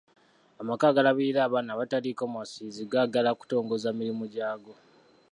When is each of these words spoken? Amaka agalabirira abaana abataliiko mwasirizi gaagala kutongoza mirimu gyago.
Amaka 0.61 0.83
agalabirira 0.87 1.39
abaana 1.43 1.69
abataliiko 1.73 2.23
mwasirizi 2.31 2.83
gaagala 2.91 3.29
kutongoza 3.39 3.97
mirimu 3.99 4.23
gyago. 4.33 4.73